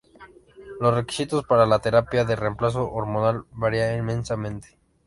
[0.79, 4.79] Los requisitos para la terapia de reemplazo hormonal varían inmensamente.